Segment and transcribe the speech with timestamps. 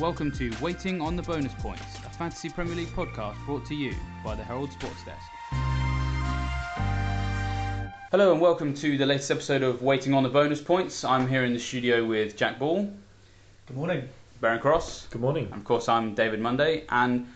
[0.00, 3.94] welcome to Waiting on the Bonus Points, a Fantasy Premier League podcast brought to you
[4.24, 5.30] by the Herald Sports Desk.
[8.10, 11.04] Hello and welcome to the latest episode of Waiting on the Bonus Points.
[11.04, 12.90] I'm here in the studio with Jack Ball,
[13.66, 14.08] Good morning.
[14.40, 15.44] Baron Cross, Good morning.
[15.46, 17.26] and of course I'm David Monday, and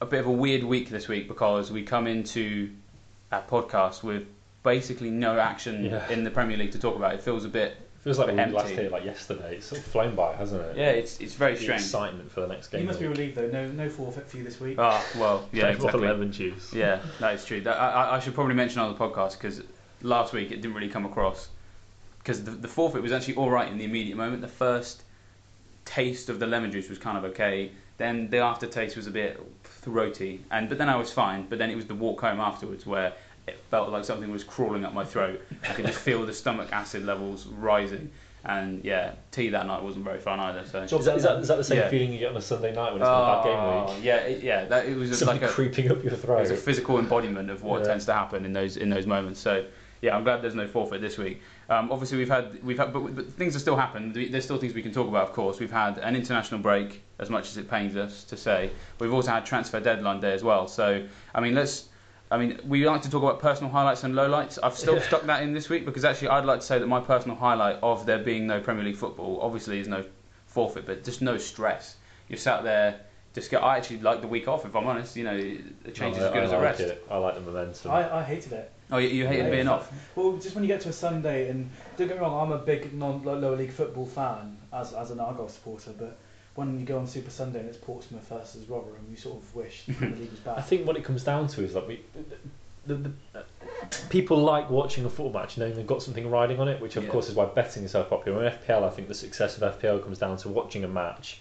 [0.00, 2.70] a bit of a weird week this week because we come into
[3.32, 4.24] our podcast with
[4.62, 6.08] basically no action Yeah.
[6.08, 7.14] in the Premier League to talk about.
[7.14, 8.54] It feels a bit Feels like we Empty.
[8.54, 9.56] last here like yesterday.
[9.56, 10.76] It's sort of flown by, hasn't it?
[10.76, 11.80] yeah, it's it's very The strange.
[11.80, 12.82] excitement for the next game.
[12.82, 13.48] You must be relieved though.
[13.48, 14.76] No, no forfeit for you this week.
[14.78, 16.06] Ah, well, yeah, Take off exactly.
[16.08, 16.72] lemon juice.
[16.74, 17.62] Yeah, that is true.
[17.62, 19.62] That, I, I- I should probably mention on the podcast because
[20.02, 21.48] last week it didn't really come across
[22.18, 24.42] because the, the forfeit was actually all right in the immediate moment.
[24.42, 25.02] The first
[25.86, 27.70] taste of the lemon juice was kind of okay.
[27.96, 31.46] Then the aftertaste was a bit throaty, and but then I was fine.
[31.48, 33.14] But then it was the walk home afterwards where
[33.46, 35.42] it felt like something was crawling up my throat.
[35.68, 38.10] I could just feel the stomach acid levels rising,
[38.44, 40.64] and yeah, tea that night wasn't very fun either.
[40.66, 40.86] So.
[40.86, 41.88] Job Is that, is, that, is that the same Yeah.
[41.88, 44.04] feeling you get on a Sunday night when it's been a bad game Oh, week?
[44.04, 44.64] yeah, it, yeah.
[44.64, 46.42] That it was just Something like a creeping up your throat.
[46.42, 47.88] It's a physical embodiment of what Yeah.
[47.88, 49.40] tends to happen in those in those moments.
[49.40, 49.64] So
[50.00, 51.40] yeah, I'm glad there's no forfeit this week.
[51.70, 54.12] Um, obviously we've had we've had but, but things are still happening.
[54.30, 55.28] There's still things we can talk about.
[55.28, 58.70] Of course, we've had an international break, as much as it pains us to say.
[58.98, 60.66] We've also had transfer deadline day as well.
[60.68, 61.88] So I mean, let's.
[62.34, 64.58] I mean, we like to talk about personal highlights and lowlights.
[64.60, 66.98] I've still stuck that in this week because actually I'd like to say that my
[66.98, 70.04] personal highlight of there being no Premier League football obviously is no
[70.46, 71.94] forfeit, but just no stress.
[72.28, 73.02] You're sat there.
[73.34, 73.62] Just get.
[73.62, 74.64] I actually like the week off.
[74.64, 76.68] If I'm honest, you know, the change is as good I, as I a like
[76.70, 76.80] rest.
[76.80, 77.06] It.
[77.08, 77.90] I like the momentum.
[77.92, 78.72] I, I hated it.
[78.90, 79.92] Oh, you, you hated I being off.
[80.16, 82.58] Well, just when you get to a Sunday, and don't get me wrong, I'm a
[82.58, 86.18] big non-lower league football fan as as an Argyle supporter, but
[86.54, 89.84] when you go on Super Sunday and it's Portsmouth versus Rotherham, you sort of wish
[89.86, 90.58] the League was back.
[90.58, 92.00] I think what it comes down to is that we,
[92.86, 93.42] the, the, the, uh,
[94.08, 97.04] people like watching a football match knowing they've got something riding on it, which of
[97.04, 97.10] Yeah.
[97.10, 98.44] course is why betting is so popular.
[98.44, 101.40] In FPL, I think the success of FPL comes down to watching a match.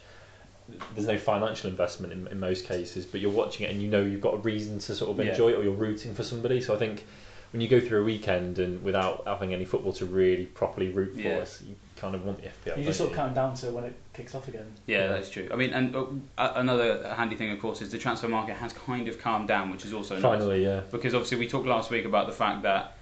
[0.95, 4.01] There's no financial investment in, in most cases, but you're watching it and you know
[4.01, 5.31] you've got a reason to sort of Yeah.
[5.31, 6.61] enjoy it, or you're rooting for somebody.
[6.61, 7.05] So I think
[7.53, 11.13] when you go through a weekend and without having any football to really properly root
[11.13, 11.37] for, Yeah.
[11.37, 12.77] us, you kind of want the FPL.
[12.79, 14.65] you just don't sort of counting down to when it kicks off again.
[14.87, 15.47] Yeah, that's true.
[15.51, 16.05] I mean, and uh,
[16.39, 19.69] a- another handy thing, of course, is the transfer market has kind of calmed down,
[19.71, 20.23] which is also nice.
[20.23, 20.81] Finally, yeah.
[20.91, 22.97] Because obviously we talked last week about the fact that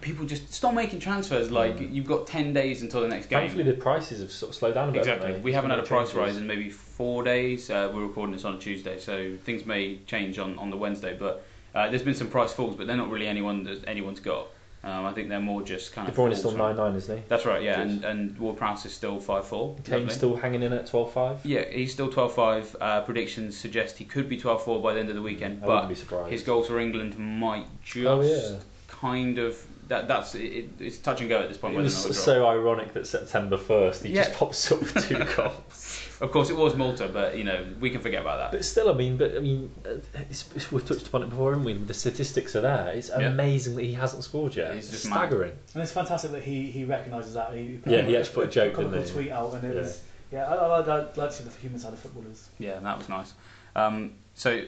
[0.00, 1.52] people just stop making transfers.
[1.52, 1.94] Like Mm.
[1.94, 3.38] you've got ten days until the next game.
[3.38, 5.06] Thankfully, the prices have sort of slowed down a bit.
[5.06, 5.34] haven't Exactly.
[5.34, 5.40] they?
[5.44, 6.16] We haven't had a No price changes.
[6.16, 7.70] rise in maybe four days.
[7.70, 11.16] Uh, we're recording this on a Tuesday, so things may change on, on the Wednesday.
[11.16, 11.44] But
[11.74, 14.46] uh, there's been some price falls, but they're not really anyone that anyone's got.
[14.82, 16.16] Um, I think they're more just kind De of.
[16.18, 17.22] Bruyne is still nine nine, isn't he?
[17.28, 19.76] That's right, yeah, and and Ward Prowse is still five four.
[19.84, 21.44] Kane's still hanging in at twelve five.
[21.44, 22.76] Yeah, he's still 12-5.
[22.80, 26.28] Uh, predictions suggest he could be 12-4 by the end of the weekend, I but
[26.30, 28.56] his goals for England might just Oh, yeah.
[28.88, 29.58] kind of
[29.90, 30.08] that.
[30.08, 31.74] That's it, it, it's touch and go at this point.
[31.76, 34.24] It was or not it'll so ironic that September first he Yeah.
[34.24, 36.06] just pops up with two goals.
[36.20, 38.50] Of course, it was Malta, but you know we can forget about that.
[38.52, 39.94] But still, I mean, but I mean, uh,
[40.28, 41.72] it's, it's, we've touched upon it before, haven't we?
[41.74, 42.88] The statistics are there.
[42.88, 43.28] It's Yeah.
[43.28, 44.74] amazing that he hasn't scored yet.
[44.74, 45.16] He's It's just mad.
[45.28, 45.52] staggering.
[45.74, 47.54] And it's fantastic that he, he recognises that.
[47.54, 49.80] He, put Yeah, he actually put a joke, comical didn't tweet out, and it Yeah.
[49.80, 50.44] was yeah.
[50.46, 52.48] I, I, I, I'd like to see the human side of footballers.
[52.58, 53.32] Yeah, that was nice.
[53.74, 54.60] Um, so,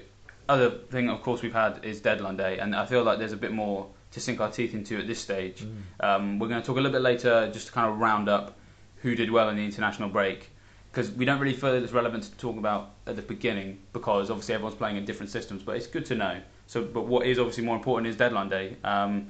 [0.49, 3.37] other thing, of course, we've had is deadline day, and I feel like there's a
[3.37, 5.65] bit more to sink our teeth into at this stage.
[6.01, 8.57] Um, we're going to talk a little bit later, just to kind of round up
[8.99, 10.51] who did well in the international break,
[10.91, 14.55] because we don't really feel it's relevant to talk about at the beginning, because obviously
[14.55, 15.63] everyone's playing in different systems.
[15.63, 16.41] But it's good to know.
[16.67, 18.77] So, but what is obviously more important is deadline day.
[18.85, 19.29] Um,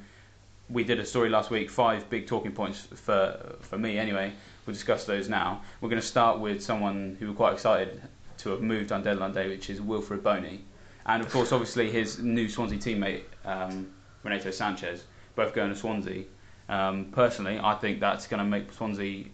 [0.68, 4.32] we did a story last week, five big talking points for for me anyway.
[4.66, 5.62] We'll discuss those now.
[5.80, 8.00] We're going to start with someone who we're quite excited
[8.38, 10.64] to have moved on deadline day, which is Wilfried Bony,
[11.06, 13.92] and of course, obviously his new Swansea teammate um,
[14.22, 15.00] Renato Sanches,
[15.34, 16.24] both going to Swansea.
[16.68, 19.24] Um, personally, I think that's going to make Swansea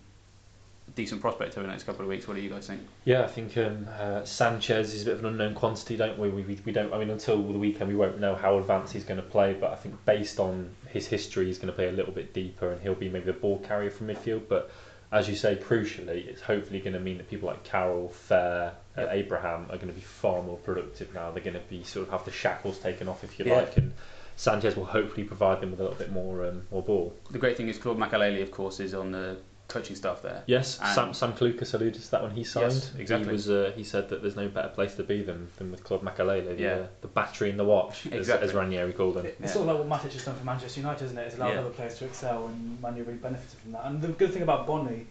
[0.88, 2.26] a decent prospect over the next couple of weeks.
[2.26, 2.81] What do you guys think?
[3.04, 6.31] Yeah, I think um, uh, Sanches is a bit of an unknown quantity, don't we?
[6.31, 6.59] We, we?
[6.65, 6.93] we don't.
[6.93, 9.53] I mean, until the weekend, we won't know how advanced he's going to play.
[9.53, 12.70] But I think based on his history, he's going to play a little bit deeper,
[12.72, 14.49] and he'll be maybe the ball carrier from midfield.
[14.49, 14.70] But
[15.12, 19.00] as you say, crucially, it's hopefully going to mean that people like Carroll, Fer, uh,
[19.00, 19.08] Yep.
[19.12, 21.31] Abraham are going to be far more productive now.
[21.31, 23.56] They're going to be sort of have the shackles taken off, if you Yeah.
[23.56, 23.93] like, and
[24.38, 27.12] Sanches will hopefully provide them with a little bit more um, more ball.
[27.31, 29.37] The great thing is Claude Makelele, of course, is on the
[29.67, 30.44] coaching staff there.
[30.46, 32.73] Yes, And- Sam Sam Clucas alluded to that when he signed.
[32.73, 33.26] Yes, exactly.
[33.29, 35.82] He was uh, he said that there's no better place to be than, than with
[35.85, 36.69] Claude Makelele, the, Yeah.
[36.75, 38.49] uh, the battery in the watch, as, Exactly.
[38.49, 39.26] as Ranieri called him.
[39.26, 39.46] It's Yeah.
[39.49, 41.23] sort of like what Matic has done for Manchester United, isn't it?
[41.26, 41.61] It's allowed Yeah.
[41.61, 43.87] other players to excel, and Man U really benefited from that.
[43.87, 45.06] And the good thing about Bony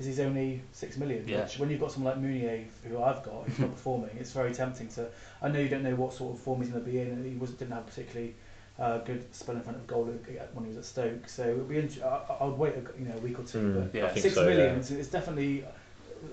[0.00, 1.26] is he's only six million.
[1.28, 1.44] Yeah.
[1.44, 4.52] Which when you've got someone like Mounié, who I've got, who's not performing, it's very
[4.52, 5.06] tempting to.
[5.40, 7.24] I know you don't know what sort of form he's going to be in, and
[7.24, 8.34] he was didn't have a particularly
[8.82, 11.28] uh, good spell in front of goal when he was at Stoke.
[11.28, 11.78] So it would be.
[11.78, 14.12] int- I, I would wait a, you know a week or two, Mm, but Yeah,
[14.14, 14.80] six so, million yeah.
[14.80, 15.64] is, is definitely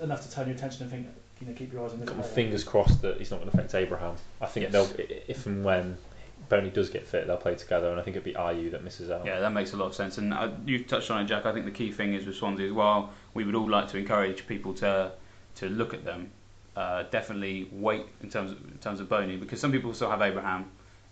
[0.02, 1.06] enough to turn your attention and think
[1.40, 3.50] you know keep your eyes on this Got my fingers crossed that he's not going
[3.50, 4.16] to affect Abraham.
[4.40, 4.72] I think Yes.
[4.72, 5.96] they'll, if and when
[6.48, 9.10] Bony does get fit, they'll play together, and I think it'd be Ayew that misses
[9.10, 9.24] out.
[9.24, 10.18] Yeah, that makes a lot of sense.
[10.18, 11.46] And uh, you touched on it, Jack.
[11.46, 13.10] I think the key thing is with Swansea as well.
[13.34, 15.12] We would all like to encourage people to
[15.56, 16.30] to look at them.
[16.76, 20.22] Uh, definitely wait in terms of, in terms of Bony because some people still have
[20.22, 20.64] Abraham.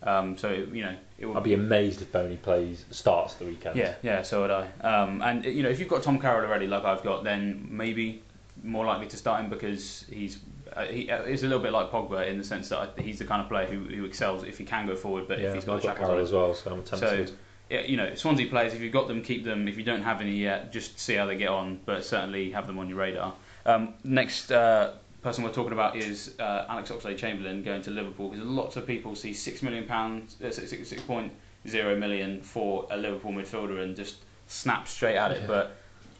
[0.03, 3.77] Um, so you know it would I'd be amazed if Bony plays starts the weekend.
[3.77, 4.69] Yeah, yeah, so would I.
[4.83, 8.23] Um, and you know, if you've got Tom Carroll already, like I've got, then maybe
[8.62, 10.39] more likely to start him because he's
[10.77, 13.19] uh, he uh, is a little bit like Pogba in the sense that I, he's
[13.19, 15.55] the kind of player who, who excels if he can go forward, but yeah if
[15.55, 17.33] he's got got Carroll as well, so I'm So tempted.
[17.69, 19.67] yeah, you know, Swansea players, if you've got them, keep them.
[19.67, 22.67] If you don't have any yet, just see how they get on, but certainly have
[22.69, 23.35] them on your radar.
[23.67, 24.93] Um, next uh,
[25.23, 29.15] person we're talking about is uh, Alex Oxlade-Chamberlain going to Liverpool because lots of people
[29.15, 31.32] see six million pounds, uh, six six six point
[31.67, 34.17] zero million for a Liverpool midfielder and just
[34.47, 35.41] snap straight at it.
[35.43, 35.47] Yeah.
[35.47, 35.76] But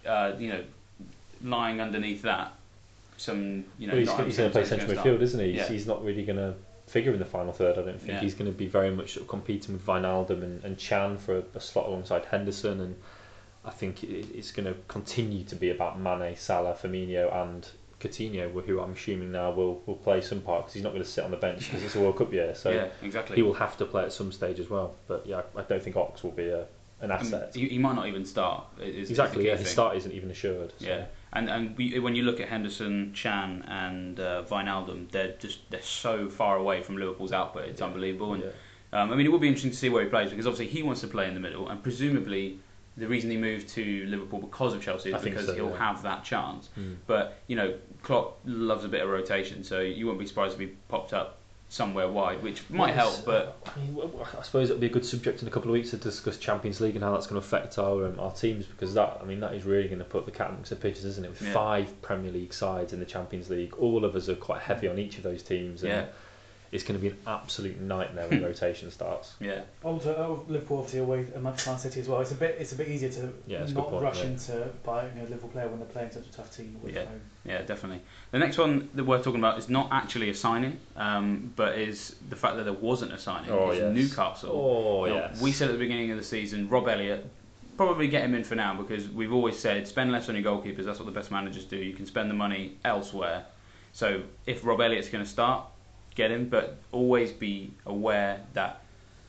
[0.07, 0.65] uh, you know,
[1.43, 2.53] lying underneath that,
[3.17, 5.23] some you know, well, he's, he's going to play central midfield, start.
[5.23, 5.47] isn't he?
[5.53, 5.69] He's, Yeah.
[5.69, 6.55] he's not really going to
[6.87, 7.79] figure in the final third.
[7.79, 8.21] I don't think Yeah.
[8.21, 11.39] he's going to be very much sort of competing with Wijnaldum and, and Can for
[11.39, 12.97] a, a slot alongside Henderson, and
[13.65, 17.69] I think it's going to continue to be about Mane, Salah, Firmino, and
[18.01, 21.09] Coutinho, who I'm assuming now will, will play some part because he's not going to
[21.09, 22.55] sit on the bench because it's a World Cup year.
[22.55, 23.37] So yeah, exactly.
[23.37, 24.95] he will have to play at some stage as well.
[25.09, 26.67] But yeah, I don't think Ox will be a,
[27.01, 27.55] an I mean, asset.
[27.57, 28.65] he, might not even start.
[28.81, 29.57] is- is exactly, key yeah.
[29.57, 30.73] His start isn't even assured.
[30.79, 30.87] So.
[30.87, 35.69] Yeah, and and we, when you look at Henderson, Can, and uh, Wijnaldum, they're just
[35.71, 37.65] they're so far away from Liverpool's output.
[37.69, 38.35] It's unbelievable.
[38.35, 39.03] And Yeah.
[39.03, 40.85] um, I mean, it will be interesting to see where he plays because obviously he
[40.85, 42.61] wants to play in the middle, and presumably
[42.99, 45.79] the reason he moved to Liverpool because of Chelsea is because so, he'll yeah.
[45.79, 46.69] have that chance.
[46.79, 46.97] Mm.
[47.07, 50.61] But you know, Klopp loves a bit of rotation, so you wouldn't be surprised if
[50.61, 51.39] he popped up
[51.71, 53.25] somewhere wide, which might Yes, help.
[53.25, 54.01] But I, mean,
[54.39, 56.81] I suppose it'll be a good subject in a couple of weeks to discuss Champions
[56.81, 59.41] League and how that's going to affect our um, our teams because that I mean
[59.41, 61.29] that is really going to put the cat amongst the pigeons, isn't it?
[61.31, 61.53] With Yeah.
[61.53, 64.99] five Premier League sides in the Champions League, all of us are quite heavy on
[64.99, 66.07] each of those teams, and Yeah.
[66.71, 69.35] It's going to be an absolute nightmare when rotation starts.
[69.41, 72.21] yeah, Also, oh, Liverpool obviously away amongst Man City as well.
[72.21, 74.19] It's a bit it's a bit easier to Yeah, it's a good not point, rush
[74.19, 74.27] yeah.
[74.27, 77.05] into buying a Liverpool player when they're playing such a tough team away Yeah.
[77.07, 77.21] home.
[77.47, 78.03] Yeah, definitely.
[78.33, 82.17] The next one that we're talking about is not actually a signing, um, but is
[82.29, 83.51] the fact that there wasn't a signing.
[83.51, 83.95] Oh, It's yes.
[83.95, 84.51] Newcastle.
[84.53, 87.25] Oh You know, yes, We said at the beginning of the season, Rob Elliot,
[87.79, 90.85] probably get him in for now because we've always said spend less on your goalkeepers.
[90.85, 91.77] That's what the best managers do.
[91.77, 93.47] You can spend the money elsewhere.
[93.93, 95.65] So if Rob Elliot's going to start,
[96.19, 98.83] get him, but always be aware that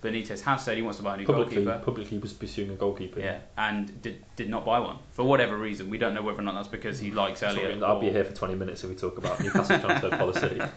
[0.04, 1.86] Benitez has said he wants to buy a new publicly goalkeeper.
[1.86, 3.20] publicly was pursuing a goalkeeper.
[3.20, 5.90] Yeah, and did, did not buy one for whatever reason.
[5.90, 7.84] We don't know whether or not that's because he likes Sorry, Elliot.
[7.84, 10.62] I'll be here for 20 minutes if we talk about Newcastle transfer policy.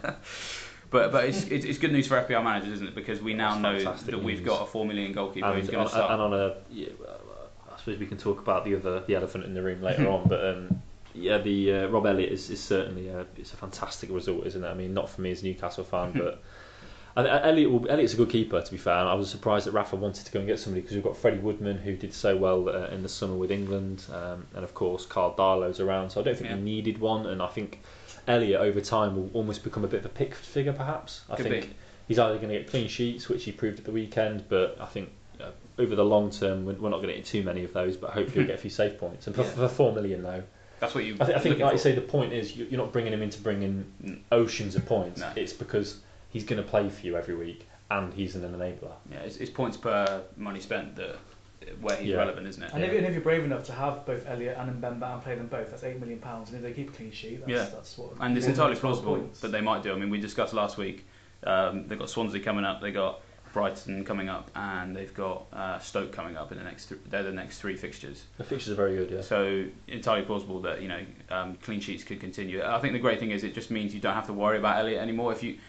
[0.93, 2.93] But but it's, it's good news for FPL managers, isn't it?
[2.93, 4.45] Because we now That's know that we've news.
[4.45, 6.11] got a four million goalkeeper who's and, going on, to start.
[6.11, 6.89] and on a, yeah,
[7.73, 10.27] I suppose we can talk about the other the elephant in the room later on,
[10.27, 10.83] but um,
[11.13, 14.67] yeah, the uh, Rob Elliot is, is certainly a, it's a fantastic result, isn't it?
[14.67, 16.41] I mean, not for me as a Newcastle fan, but.
[17.15, 18.95] And uh, Elliot, will, Elliot's a good keeper, to be fair.
[18.97, 21.15] And I was surprised that Rafa wanted to go and get somebody because we've got
[21.15, 24.73] Freddie Woodman, who did so well uh, in the summer with England, um, and of
[24.73, 26.09] course Karl Darlow's around.
[26.09, 26.55] So I don't think Yeah.
[26.55, 27.81] we needed one, and I think
[28.27, 31.21] Elliot over time will almost become a bit of a pick figure, perhaps.
[31.29, 31.75] I Could think be.
[32.07, 34.87] he's either going to get clean sheets, which he proved at the weekend, but I
[34.87, 37.73] think uh, over the long term, we're we're not going to get too many of
[37.73, 39.27] those, but hopefully he'll get a few safe points.
[39.27, 39.49] And for, Yeah.
[39.49, 40.41] for four million though,
[40.83, 41.15] That's what you.
[41.21, 43.13] I, th- I think, looking like you say, the point is you- you're not bringing
[43.13, 45.21] him in to bring in oceans of points.
[45.21, 45.31] No.
[45.37, 48.91] It's because he's going to play for you every week, and he's an enabler.
[49.09, 51.15] Yeah, it's, it's points per money spent that
[51.79, 52.17] where he's Yeah.
[52.17, 52.71] relevant, isn't it?
[52.73, 55.35] And, if, and if you're brave enough to have both Elliot and Mbemba and play
[55.35, 56.49] them both, that's eight million pounds.
[56.49, 57.69] And if they keep a clean sheet, that's, Yeah.
[57.73, 58.11] that's what.
[58.19, 59.39] And it's entirely plausible points.
[59.39, 59.93] that they might do.
[59.93, 61.05] I mean, we discussed last week.
[61.45, 62.81] Um, they've got Swansea coming up.
[62.81, 63.21] They got
[63.53, 66.87] Brighton coming up, and they've got uh, Stoke coming up in the next.
[66.87, 68.23] Th- they're the next three fixtures.
[68.37, 69.21] The fixtures are very good, yeah.
[69.21, 72.63] So entirely plausible that you know um, clean sheets could continue.
[72.63, 74.79] I think the great thing is it just means you don't have to worry about
[74.79, 75.31] Elliot anymore.
[75.31, 75.59] If you,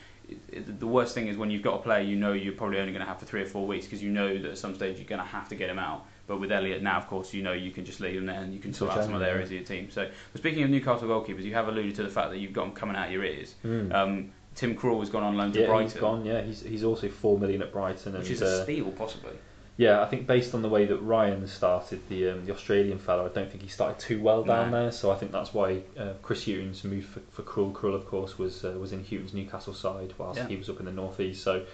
[0.48, 2.92] it, the worst thing is when you've got a player you know you're probably only
[2.92, 4.96] going to have for three or four weeks because you know that at some stage
[4.96, 6.06] you're going to have to get him out.
[6.26, 8.54] But with Elliot now, of course, you know you can just leave him there and
[8.54, 9.90] you can sort out some other areas of your team.
[9.90, 12.64] So, but speaking of Newcastle goalkeepers, you have alluded to the fact that you've got
[12.64, 13.54] them coming out of your ears.
[13.62, 13.92] Mm.
[13.92, 16.24] Um, Tim Krul has gone on loan to yeah, Brighton, he's gone.
[16.24, 19.32] Yeah, he's he's also four million at Brighton, which and is uh, a steal possibly.
[19.76, 23.24] yeah, I think based on the way that Ryan started, the um, the Australian fellow,
[23.26, 24.82] I don't think he started too well down No.
[24.82, 24.92] there.
[24.92, 27.72] So I think that's why uh, Chris Hughton's moved for, for Krul.
[27.72, 30.46] Krul, of course, was uh, was in Hughton's Newcastle side whilst Yeah.
[30.48, 31.42] he was up in the northeast.
[31.42, 31.64] So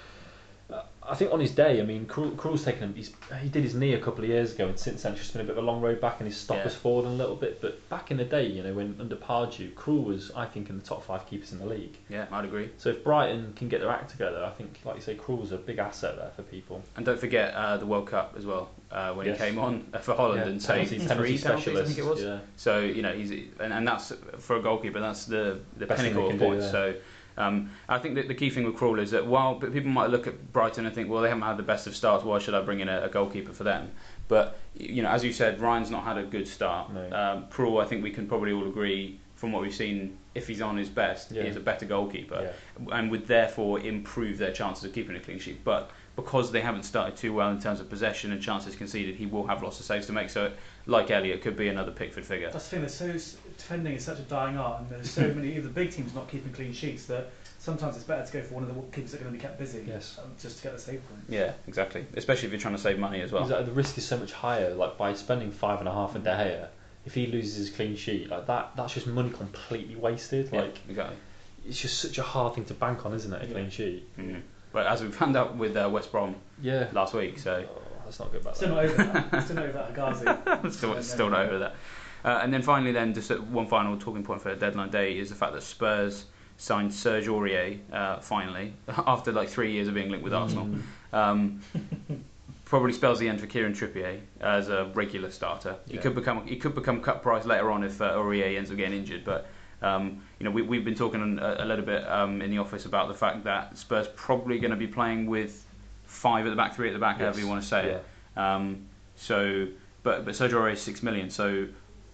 [1.03, 2.95] I think on his day, I mean, Krul, Krul's taken him.
[2.95, 3.11] He's,
[3.43, 5.41] he did his knee a couple of years ago, and since then, it's just been
[5.41, 6.63] a bit of a long road back, and his stock Yeah.
[6.65, 7.61] has fallen a little bit.
[7.61, 10.77] But back in the day, you know, when under Pardew, Krul was, I think, in
[10.79, 11.97] the top five keepers in the league.
[12.09, 12.69] Yeah, I'd agree.
[12.79, 15.57] So if Brighton can get their act together, I think, like you say, Krul's a
[15.57, 16.81] big asset there for people.
[16.97, 19.39] And don't forget uh, the World Cup as well uh, when Yes.
[19.41, 22.23] he came on uh, for Holland and saved penalty, three penalties, I think it was.
[22.23, 22.39] Yeah.
[22.57, 25.01] So you know he's and, and that's for a goalkeeper.
[25.01, 26.67] That's the the Best pinnacle of points.
[26.67, 26.71] yeah.
[26.71, 26.95] So
[27.37, 30.27] um, I think that the key thing with Krul is that while people might look
[30.27, 32.25] at Brighton and think, well, they haven't had the best of starts.
[32.25, 33.91] Why should I bring in a, a goalkeeper for them?
[34.29, 36.93] But you know, as you said, Ryan's not had a good start.
[36.93, 37.05] No.
[37.07, 40.61] Um, Krul, I think we can probably all agree from what we've seen, if he's
[40.61, 41.45] on his best, Yeah.
[41.45, 42.95] he's a better goalkeeper Yeah.
[42.99, 45.65] and would therefore improve their chances of keeping a clean sheet.
[45.65, 49.25] But because they haven't started too well in terms of possession and chances conceded, he
[49.25, 50.29] will have lots of saves to make.
[50.29, 50.53] So,
[50.85, 52.51] like Elliot, could be another Pickford figure.
[52.51, 52.81] That's the thing.
[52.81, 55.71] There's so s- defending is such a dying art, and there's so many of the
[55.71, 58.75] big teams not keeping clean sheets that sometimes it's better to go for one of
[58.75, 60.19] the keepers that are going to be kept busy, Yes.
[60.23, 61.23] um, just to get the save point.
[61.29, 62.07] Yeah, exactly.
[62.17, 63.43] Especially if you're trying to save money as well.
[63.43, 64.75] Exactly, the risk is so much higher.
[64.75, 66.69] Like by spending five and a half on De Gea,
[67.07, 70.51] if he loses his clean sheet, like that, that's just money completely wasted.
[70.53, 71.17] Yeah, Like exactly.
[71.67, 73.43] it's just such a hard thing to bank on, isn't it?
[73.43, 73.53] A Yeah.
[73.53, 74.17] clean sheet.
[74.19, 74.43] Mhm.
[74.73, 76.89] But as we found out with uh, West Brom Yeah.
[76.93, 78.45] last week, so Oh, let's not good.
[78.45, 78.55] back.
[78.57, 78.87] Still there.
[78.87, 79.43] not over that.
[79.45, 80.73] Still not over that Hegazi.
[80.73, 81.75] still, still not over that.
[82.25, 85.35] Uh, and then finally, then just one final talking point for deadline day is the
[85.35, 86.27] fact that Spurs
[86.59, 88.75] signed Serge Aurier uh, finally
[89.07, 90.67] after like three years of being linked with Arsenal.
[90.67, 90.83] Mm.
[91.13, 91.61] Um,
[92.67, 95.77] probably spells the end for Kieran Trippier as a regular starter.
[95.89, 98.77] He could become he could become cut price later on if uh, Aurier ends up
[98.77, 99.47] getting injured, but.
[99.83, 102.85] Um, you know, we, we've been talking a, a little bit um, in the office
[102.85, 105.65] about the fact that Spurs probably going to be playing with
[106.05, 108.05] five at the back, three at the back, however you want to say it.
[108.39, 108.87] Um,
[109.17, 109.69] so,
[110.03, 111.31] but but Sergio Aurier is six million.
[111.31, 111.67] So,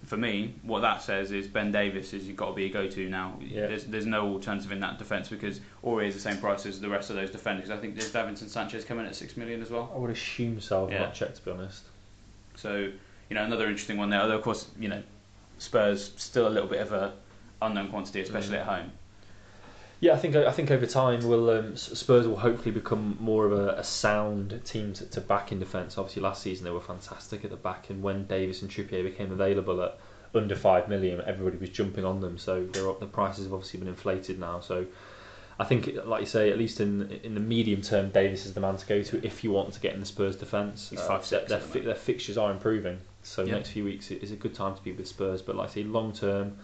[0.06, 3.08] for me, what that says is Ben Davies is you've got to be a go-to
[3.08, 3.36] now.
[3.40, 3.66] Yeah.
[3.66, 6.88] There's there's no alternative in that defence because Aurier is the same price as the
[6.88, 7.70] rest of those defenders.
[7.70, 9.90] I think there's Davinson Sanchez coming at six million as well.
[9.94, 10.86] I would assume so.
[10.86, 10.98] I've Yeah.
[11.00, 11.84] not checked to be honest.
[12.54, 12.76] So,
[13.28, 14.20] you know, another interesting one there.
[14.20, 15.02] Although of course, you know,
[15.58, 17.12] Spurs still a little bit of a
[17.62, 18.60] unknown quantity, especially Mm.
[18.60, 18.92] at home.
[20.06, 23.50] Yeah, I think I think over time will um, Spurs will hopefully become more of
[23.50, 25.98] a, a sound team to, to back in defence.
[25.98, 29.32] Obviously, last season they were fantastic at the back, and when Davies and Trippier became
[29.32, 29.98] available at
[30.32, 32.38] under five million, everybody was jumping on them.
[32.38, 34.60] So they're up, the prices have obviously been inflated now.
[34.60, 34.86] So
[35.58, 38.60] I think, like you say, at least in in the medium term, Davies is the
[38.60, 40.92] man to go to if you want to get in the Spurs defence.
[40.92, 43.00] Uh, their, their, fi- their fixtures are improving.
[43.24, 43.54] So Yeah.
[43.54, 45.42] next few weeks is a good time to be with Spurs.
[45.42, 46.58] But like I say, long term,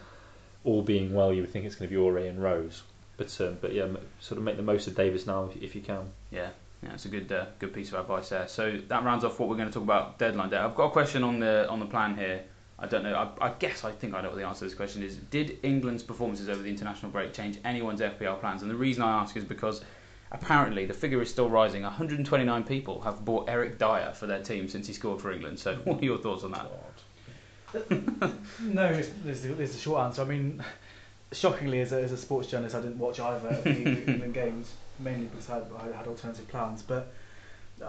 [0.62, 2.84] all being well, you would think it's going to be Ore and Rose.
[3.16, 3.86] But um, but yeah,
[4.20, 6.10] sort of make the most of Davies now if, if you can.
[6.30, 6.50] Yeah,
[6.82, 8.48] yeah, it's a good uh, good piece of advice there.
[8.48, 10.56] So that rounds off what we're going to talk about deadline day.
[10.56, 12.42] I've got a question on the on the plan here.
[12.78, 13.14] I don't know.
[13.14, 15.16] I, I guess I think I know what the answer to this question is.
[15.16, 18.62] Did England's performances over the international break change anyone's FPL plans?
[18.62, 19.84] And the reason I ask is because
[20.32, 21.82] apparently the figure is still rising.
[21.82, 25.60] 129 people have bought Eric Dier for their team since he scored for England.
[25.60, 26.66] So what are your thoughts on that?
[28.60, 30.20] No, there's is, the, is the short answer.
[30.20, 30.62] I mean,
[31.32, 33.70] shockingly, as a, as a sports journalist, I didn't watch either of the
[34.10, 36.82] England games, mainly because I had, I had alternative plans.
[36.82, 37.12] But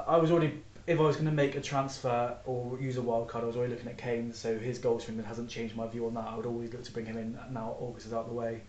[0.07, 3.27] I was already, if I was going to make a transfer or use a wild
[3.27, 4.33] card, I was already looking at Kane.
[4.33, 6.25] So his goals England hasn't changed my view on that.
[6.27, 8.61] I would always look to bring him in now August is out of the way.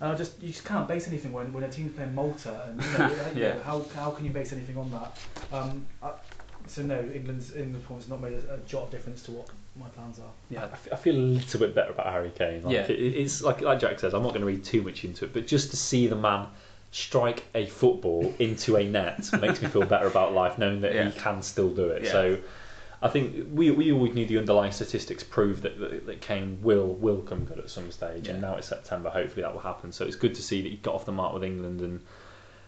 [0.00, 2.82] And I just you just can't base anything when, when a team's playing Malta, and
[2.82, 3.62] you know, Yeah.
[3.62, 5.16] how how can you base anything on that?
[5.52, 6.12] Um, I,
[6.66, 9.48] so no, England's England's performance has not made a, a jot of difference to what
[9.76, 10.30] my plans are.
[10.50, 10.62] Yeah.
[10.62, 12.62] I, f- I feel a little bit better about Harry Kane.
[12.62, 12.82] Like Yeah.
[12.82, 15.32] it, it's like like Jack says, I'm not going to read too much into it,
[15.32, 16.46] but just to see the man
[16.90, 21.10] strike a football into a net makes me feel better about life, knowing that Yeah.
[21.10, 22.04] he can still do it.
[22.04, 22.12] Yeah.
[22.12, 22.38] So.
[23.04, 26.86] I think we, we always knew the underlying statistics prove that, that, that Kane will
[26.94, 29.10] will come good at some stage, and now it's September.
[29.10, 29.90] Hopefully that will happen.
[29.90, 31.98] So it's good to see that he got off the mark with England, and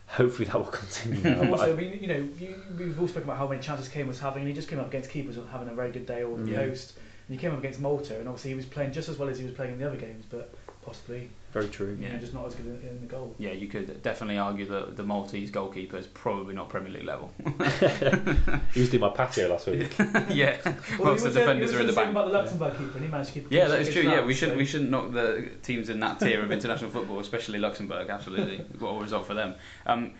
[0.07, 1.21] hopefully that will continue.
[1.25, 1.51] Now.
[1.53, 4.21] Also, I- mean, you know, you, we've all spoken about how many chances Kane was
[4.21, 6.55] having, and he just came up against keepers having a very good day or the
[6.55, 6.95] host.
[7.29, 9.39] And he came up against Malta, and obviously he was playing just as well as
[9.39, 10.55] he was playing in the other games, but
[10.85, 11.97] possibly very true.
[11.99, 12.15] you Yeah.
[12.15, 13.35] know, just not as good in, in the goal.
[13.39, 17.33] Yeah, you could definitely argue that the Maltese goalkeeper is probably not Premier League level.
[18.75, 19.97] he was doing my patio last week.
[20.31, 20.57] yeah,
[20.99, 22.11] Well, most he the uh, defenders are in the was saying back.
[22.11, 23.53] about the Luxembourg keeper, and he managed to keep.
[23.53, 24.01] Yeah, that is true.
[24.03, 26.51] against Yeah, we France, should so- we shouldn't knock the teams in that tier of
[26.51, 28.09] international football, especially Luxembourg.
[28.11, 29.55] Absolutely, what a result for them.
[29.87, 30.15] Um,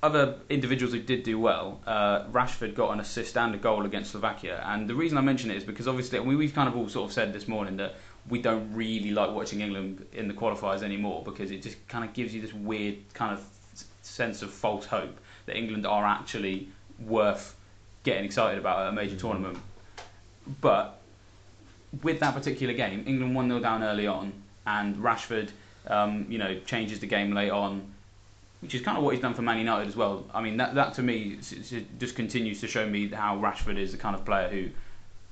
[0.00, 4.12] other individuals who did do well, uh, Rashford got an assist and a goal against
[4.12, 6.88] Slovakia, and the reason I mention it is because obviously we, we've kind of all
[6.88, 7.96] sort of said this morning that
[8.28, 12.12] we don't really like watching England in the qualifiers anymore because it just kind of
[12.12, 13.44] gives you this weird kind of
[14.02, 15.16] sense of false hope
[15.46, 16.68] that England are actually
[16.98, 17.54] worth
[18.02, 19.20] getting excited about at a major Mhm.
[19.20, 19.58] tournament.
[20.60, 21.00] But
[22.02, 24.32] with that particular game, England 1 0 down early on,
[24.66, 25.50] and Rashford,
[25.86, 27.94] um, you know, changes the game late on.
[28.60, 30.26] which is kind of what he's done for Man United as well.
[30.34, 31.38] I mean, that that to me
[32.00, 34.70] just continues to show me how Rashford is the kind of player who,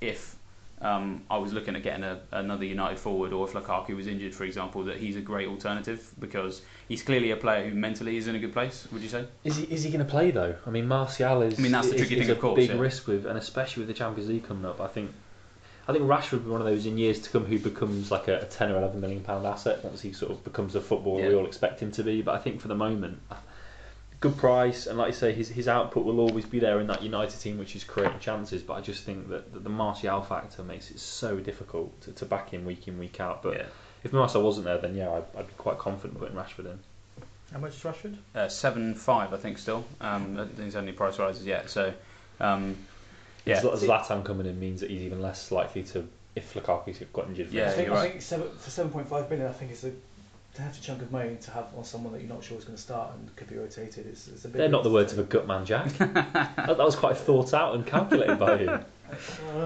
[0.00, 0.35] if
[0.82, 4.34] um, I was looking at getting a, another United forward, or if Lukaku was injured,
[4.34, 8.28] for example, that he's a great alternative because he's clearly a player who mentally is
[8.28, 8.86] in a good place.
[8.92, 9.26] Would you say?
[9.44, 10.54] Is he is he going to play though?
[10.66, 11.58] I mean, Martial is.
[11.58, 12.78] I mean, that's the tricky is thing, a of course, Big yeah.
[12.78, 14.80] risk with, and especially with the Champions League coming up.
[14.80, 15.12] I think,
[15.88, 18.28] I think Rashford will be one of those in years to come who becomes like
[18.28, 21.26] a, a ten or eleven million pound asset once he sort of becomes a footballer
[21.26, 22.20] we all expect him to be.
[22.20, 23.18] But I think for the moment,
[24.28, 27.02] good price, and like you say, his his output will always be there in that
[27.02, 28.62] United team, which is creating chances.
[28.62, 32.24] But I just think that, that the Martial factor makes it so difficult to, to
[32.24, 33.42] back him week in week out.
[33.42, 33.66] But yeah.
[34.04, 36.78] if Martial wasn't there, then yeah, I'd, I'd be quite confident putting Rashford in.
[37.52, 38.16] How much is Rashford?
[38.34, 39.58] Uh, seven five, I think.
[39.58, 41.70] Still, um, I don't think there's any price rises yet.
[41.70, 41.92] So,
[42.40, 42.76] um,
[43.44, 47.28] yeah, Zl- Zlatan coming in means that he's even less likely to if Lukaku's got
[47.28, 47.50] injured.
[47.50, 48.10] Yeah, I think, you're I right.
[48.10, 49.92] think seven, for seven point five billion, I think it's a
[50.62, 52.82] hefty chunk of money to have on someone that you're not sure is going to
[52.82, 54.06] start and could be rotated.
[54.06, 55.88] It's, it's a big They're not the words of a gut man, Jack.
[55.98, 58.70] that, that was quite thought out and calculated by you.
[58.70, 58.84] Uh,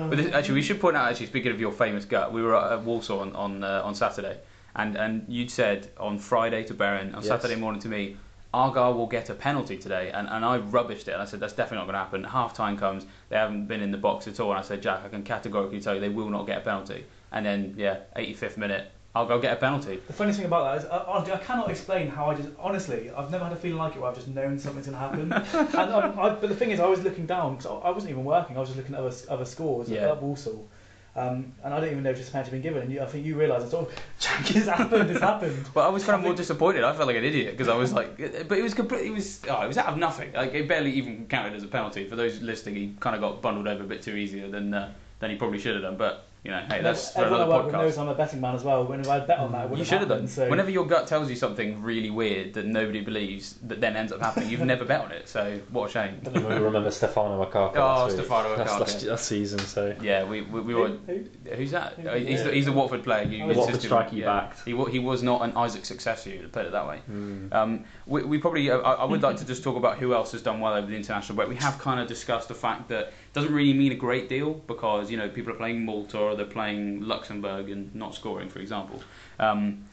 [0.08, 1.10] But this, actually, we should point out.
[1.10, 4.38] Actually, speaking of your famous gut, we were at Walsall on on, uh, on Saturday,
[4.76, 7.28] and and you'd said on Friday to Baron, on Yes.
[7.28, 8.16] Saturday morning to me,
[8.52, 11.12] Argyle will get a penalty today, and, and I rubbished it.
[11.12, 12.24] And I said that's definitely not going to happen.
[12.24, 15.04] Half time comes, they haven't been in the box at all, and I said Jack,
[15.04, 17.04] I can categorically tell you they will not get a penalty.
[17.32, 20.00] And then yeah, 85th minute, Argyle get a penalty.
[20.06, 22.48] The funniest thing about that is, uh, honestly, I cannot explain how I just.
[22.58, 25.00] Honestly, I've never had a feeling like it where I've just known something's going to
[25.00, 25.32] happen.
[25.80, 28.24] and um, I, but the thing is, I was looking down because I wasn't even
[28.24, 28.56] working.
[28.56, 30.12] I was just looking at other other scores Yeah.
[30.12, 30.68] at Walsall.
[31.16, 32.82] Um, and I didn't even know if this penalty had been given.
[32.84, 33.90] And you, I think you realised, I thought,
[34.20, 35.66] Jack, it's happened, it's happened.
[35.74, 36.84] But I was kind of more disappointed.
[36.84, 39.06] I felt like an idiot because I was like, but it was complete.
[39.06, 40.32] It was oh, it was out of nothing.
[40.32, 42.08] Like it barely even counted as a penalty.
[42.08, 44.92] For those listening, he kind of got bundled over a bit too easier than uh,
[45.18, 45.96] than he probably should have done.
[45.96, 48.00] But you know, hey, that's for Everyone I another work with knows podcast.
[48.00, 48.84] I'm a betting man as well.
[48.86, 50.26] When I bet on that, it You wouldn't should have done.
[50.26, 54.10] So Whenever your gut tells you something really weird that nobody believes, that then ends
[54.10, 55.28] up happening, you've never bet on it.
[55.28, 56.18] So what a shame.
[56.22, 57.76] I don't know if you remember Stefano Okaka.
[57.76, 58.20] Oh, last week.
[58.20, 58.80] Stefano That's Okaka.
[58.80, 59.94] last, last season, so.
[60.00, 60.88] Yeah, we we, we Who- were.
[61.06, 61.24] who?
[61.56, 61.94] Who's that?
[61.94, 63.24] Who- Uh, He's, the, he's a Watford player.
[63.24, 64.40] You Oh, insisted Watford striker you yeah.
[64.40, 64.64] backed.
[64.64, 66.30] He, wa- he was not an Isaac successor.
[66.40, 67.00] To put it that way.
[67.10, 67.52] Mm.
[67.52, 70.32] Um, we, we probably, uh, I, I would like to just talk about who else
[70.32, 71.48] has done well over the international break.
[71.48, 74.54] We have kind of discussed the fact that it doesn't really mean a great deal
[74.54, 78.58] because you know people are playing Malta or they're playing Luxembourg and not scoring, for
[78.58, 79.02] example.
[79.38, 79.84] Um,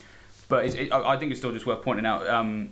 [0.47, 2.27] but it, I I think it's still just worth pointing out.
[2.27, 2.71] Um,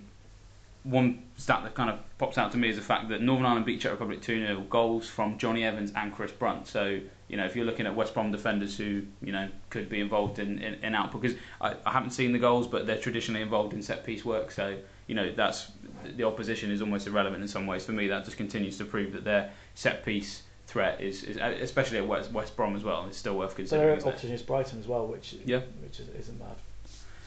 [0.86, 3.66] one stat that kind of pops out to me is the fact that Northern Ireland
[3.66, 6.68] beat Czech Republic 2 0 goals from Jonny Evans and Chris Brunt.
[6.68, 10.00] So, you know, if you're looking at West Brom defenders who, you know, could be
[10.00, 13.42] involved in, in, in output, because I, I haven't seen the goals, but they're traditionally
[13.42, 14.52] involved in set piece work.
[14.52, 15.72] So, you know, that's
[16.16, 17.84] the opposition is almost irrelevant in some ways.
[17.84, 21.98] For me, that just continues to prove that their set piece threat is, is especially
[22.00, 24.00] at West, West Brom as well, is still worth considering.
[24.00, 25.62] their opposition is Brighton as well, which Yeah.
[25.82, 26.56] which is, isn't bad.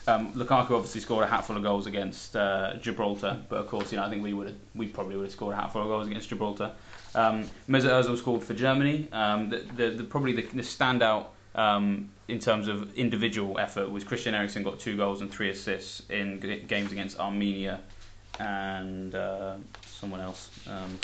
[0.07, 3.99] Um, Lukaku obviously scored a hatful of goals against uh, Gibraltar, but of course, you
[3.99, 6.29] know, I think we would we probably would have scored a hatful of goals against
[6.31, 6.73] Gibraltar.
[7.15, 9.09] Um, Mesut Ozil scored for Germany.
[9.13, 14.03] Um, the, the, the, probably the, the standout um, in terms of individual effort was
[14.05, 17.81] Christian Eriksen got two goals and three assists in g- games against Armenia
[18.41, 20.51] and uh, someone else.
[20.67, 20.99] Um,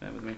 [0.00, 0.34] bear with me.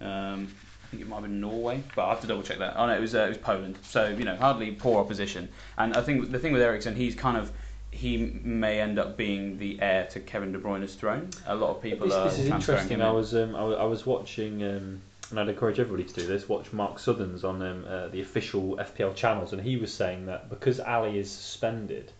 [0.00, 0.48] Um,
[0.84, 2.74] I think it might have been Norway, but I have to double check that.
[2.76, 3.78] Oh no, it was uh, it was Poland.
[3.82, 5.48] So you know, hardly poor opposition.
[5.78, 7.50] And I think the thing with Eriksen, he's kind of
[7.90, 11.28] he may end up being the heir to Kevin De Bruyne's throne.
[11.46, 13.02] A lot of people This, are this is interesting.
[13.02, 16.26] I was, um, I was I was watching, um, and I'd encourage everybody to do
[16.26, 16.48] this.
[16.48, 20.48] Watch Mark Sutherns on um, uh, the official FPL channels, and he was saying that
[20.48, 22.10] because Alli is suspended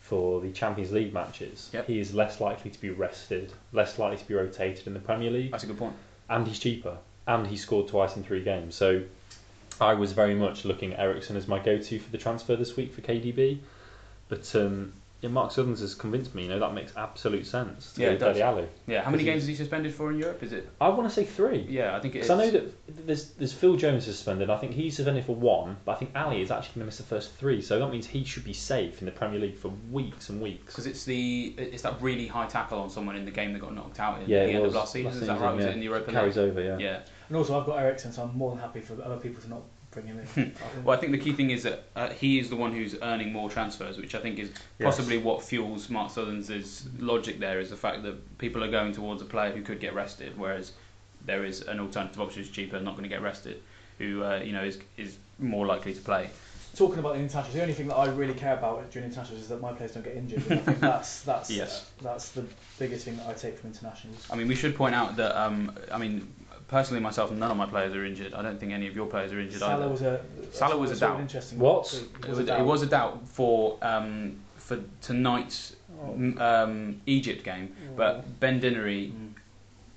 [0.00, 1.86] for the Champions League matches, Yep.
[1.86, 5.30] he is less likely to be rested, less likely to be rotated in the Premier
[5.30, 5.94] League, That's a good point.
[6.28, 8.74] And he's cheaper, and he scored twice in three games.
[8.74, 9.02] So
[9.80, 12.94] I was very much looking at Eriksen as my go-to for the transfer this week
[12.94, 13.58] for KDB,
[14.28, 14.54] but.
[14.54, 16.42] Um, yeah, Mark Sutherns has convinced me.
[16.42, 17.94] You know that makes absolute sense.
[17.94, 18.36] To Yeah, go it does.
[18.36, 18.68] Dele Alli.
[18.86, 20.42] Yeah, how many games is he suspended for in Europe?
[20.42, 20.68] Is it?
[20.82, 21.66] I want to say three.
[21.66, 22.26] Yeah, I think it is.
[22.28, 24.50] Because I know that there's there's Phil Jones is suspended.
[24.50, 26.98] I think he's suspended for one, but I think Alli is actually going to miss
[26.98, 27.62] the first three.
[27.62, 30.66] So that means he should be safe in the Premier League for weeks and weeks.
[30.74, 33.74] because it's the it's that really high tackle on someone in the game that got
[33.74, 35.06] knocked out in Yeah, the end was of last season.
[35.06, 35.56] last is that season, right?
[35.56, 36.76] Was it in the Europa Carries over, yeah.
[36.78, 36.98] Yeah.
[37.28, 39.62] And also, I've got Eriksen, so I'm more than happy for other people to not
[39.96, 40.54] in.
[40.84, 43.32] Well, I think the key thing is that uh, he is the one who's earning
[43.32, 44.96] more transfers, which I think is Yes.
[44.96, 47.38] possibly what fuels Mark Sutherns' logic.
[47.38, 50.36] There is the fact that people are going towards a player who could get rested,
[50.38, 50.72] whereas
[51.24, 53.62] there is an alternative option who's cheaper, not going to get rested,
[53.98, 56.30] who uh, you know is is more likely to play.
[56.76, 59.48] Talking about the internationals, the only thing that I really care about during internationals is
[59.48, 60.42] that my players don't get injured.
[60.50, 61.88] And I think that's that's Yes.
[62.02, 62.44] that's the
[62.80, 64.26] biggest thing that I take from internationals.
[64.28, 66.34] I mean, we should point out that um, I mean,
[66.68, 68.34] personally myself, none of my players are injured.
[68.34, 69.88] I don't think any of your players are injured Salah either.
[69.90, 70.20] was a
[70.52, 71.20] Salah was a doubt.
[71.20, 71.58] Interesting.
[71.58, 71.92] What?
[71.94, 76.34] It It was, it was a doubt for um, for tonight's Oh.
[76.64, 79.12] um, Egypt game, but Ben Dinnery,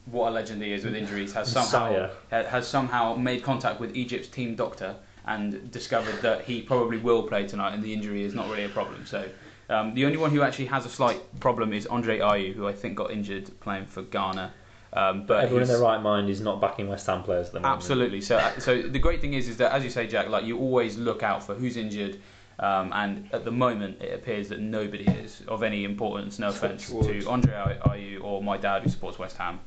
[0.05, 1.89] what a legend he is with injuries, has somehow
[2.29, 2.47] Messiah.
[2.49, 7.47] has somehow made contact with Egypt's team doctor and discovered that he probably will play
[7.47, 9.05] tonight, and the injury is not really a problem.
[9.05, 9.27] So.
[9.69, 12.71] Um, the only one who actually has a slight problem is Andre Ayew, who I
[12.71, 14.53] think got injured playing for Ghana.
[14.93, 17.53] Um, but Everyone in he's- their right mind is not backing West Ham players at
[17.53, 17.77] the moment.
[17.77, 18.21] Absolutely.
[18.21, 20.57] So, uh, so the great thing is, is that as you say, Jack, like you
[20.57, 22.19] always look out for who's injured,
[22.59, 26.39] um, and at the moment it appears that nobody is of any importance.
[26.39, 27.21] No offense wood.
[27.21, 29.59] to Andre Ayew or my dad who supports West Ham.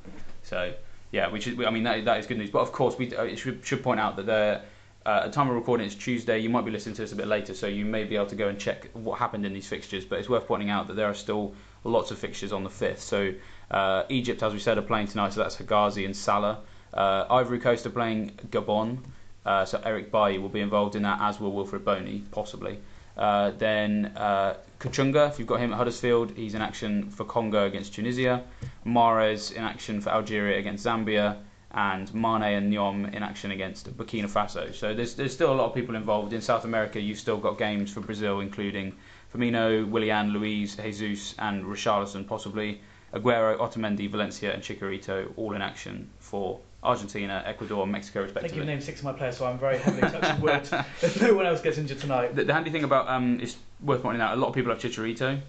[0.43, 0.73] So,
[1.13, 1.63] yeah, we should.
[1.65, 2.51] I mean, that, that is good news.
[2.51, 4.63] But of course, we uh, should, should point out that the
[5.07, 6.39] uh, at time of recording it's Tuesday.
[6.39, 8.37] You might be listening to this a bit later, so you may be able to
[8.37, 10.05] go and check what happened in these fixtures.
[10.05, 11.55] But it's worth pointing out that there are still
[11.85, 13.01] lots of fixtures on the fifth.
[13.01, 13.33] So
[13.71, 15.33] uh, Egypt, as we said, are playing tonight.
[15.33, 16.59] So that's Hegazi and Salah.
[16.93, 18.99] Uh, Ivory Coast are playing Gabon.
[19.45, 22.79] Uh, so Eric Bailly will be involved in that, as will Wilfried Bony, possibly.
[23.17, 27.67] Uh, then uh, Kachunga, if you've got him at Huddersfield, he's in action for Congo
[27.67, 28.43] against Tunisia.
[28.87, 31.39] Mahrez in action for Algeria against Zambia.
[31.73, 34.75] And Mane and Nyom in action against Burkina Faso.
[34.75, 36.33] So there's, there's still a lot of people involved.
[36.33, 38.97] In South America, you've still got games for Brazil, including
[39.33, 42.81] Firmino, Willian, Luis, Jesus, and Richarlison, possibly.
[43.13, 48.35] Aguero, Otamendi, Valencia, and Chicharito all in action for Argentina, Ecuador, and Mexico, I think
[48.37, 48.59] respectively.
[48.59, 50.69] you've named six of my players, so I'm very heavily touching wood.
[51.21, 52.35] No one else gets injured tonight.
[52.35, 54.81] The, the handy thing about um, it's worth pointing out a lot of people have
[54.81, 55.41] Chicharito.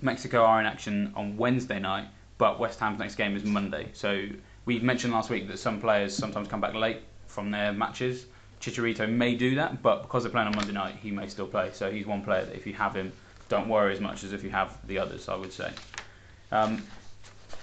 [0.00, 2.06] Mexico are in action on Wednesday night,
[2.38, 3.88] but West Ham's next game is Monday.
[3.92, 4.26] So
[4.64, 8.26] we mentioned last week that some players sometimes come back late from their matches.
[8.60, 11.70] Chicharito may do that, but because they're playing on Monday night, he may still play.
[11.72, 13.12] So he's one player that if you have him,
[13.48, 15.28] don't worry as much as if you have the others.
[15.28, 15.70] I would say.
[16.52, 16.82] Um,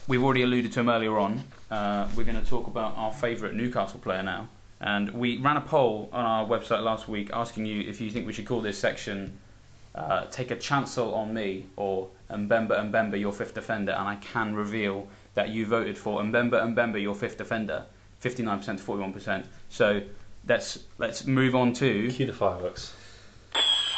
[0.07, 1.43] we've already alluded to him earlier on.
[1.69, 4.49] Uh, we're going to talk about our favourite Newcastle player now.
[4.81, 8.25] And we ran a poll on our website last week asking you if you think
[8.25, 9.37] we should call this section
[9.93, 13.91] uh, Take a Chancel on Me or Mbemba Mbemba Your Fifth Defender.
[13.91, 17.85] And I can reveal that you voted for Mbemba Mbemba Your Fifth Defender,
[18.23, 19.45] 59% to 41%.
[19.69, 20.01] So
[20.47, 22.93] let's, let's move on to Cue the fireworks.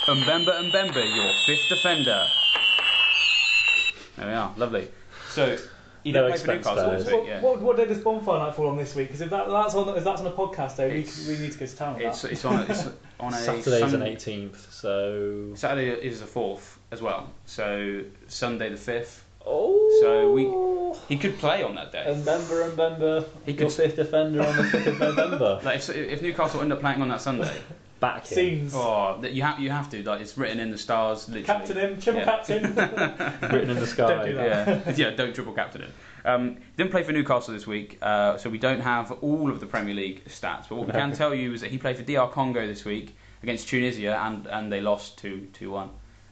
[0.05, 2.27] Mbemba Mbemba Your Fifth Defender.
[4.21, 4.87] There we are, lovely.
[5.29, 5.57] So
[6.03, 7.03] he No did play for expense Newcastle spares.
[7.05, 7.41] this week, What, yeah.
[7.41, 9.07] what, what day does bonfire night fall on this week?
[9.07, 11.51] Because if that, that's on if that's on a podcast, though, we, It's- we need
[11.51, 12.31] to go to town with It's, that.
[12.31, 12.87] it's on a, it's
[13.19, 15.51] on a Saturday's Sun- an 18th, so.
[15.55, 17.29] Saturday is the fourth as well.
[17.45, 19.25] So Sunday the fifth.
[19.45, 19.99] Oh!
[20.01, 20.97] So we- oh.
[21.09, 22.05] He could play on that day.
[22.07, 25.59] Remember, remember, He your could- fifth defender on the 5th of November.
[25.63, 27.55] Like if, if Newcastle end up playing on that Sunday,
[28.01, 28.35] Back him.
[28.35, 28.73] Scenes.
[28.75, 31.29] oh, that you have you have to like it's written in the stars.
[31.29, 31.45] Literally.
[31.45, 32.25] Captain him, triple Yeah.
[32.25, 32.63] captain.
[33.53, 34.07] Written in the sky.
[34.09, 34.87] Don't do that.
[34.87, 35.93] yeah, yeah, don't triple captain him.
[36.25, 39.65] Um, didn't play for Newcastle this week, uh, so we don't have all of the
[39.67, 40.67] Premier League stats.
[40.67, 43.15] But what we can tell you is that he played for DR Congo this week
[43.43, 45.89] against Tunisia, and, and they lost two two one,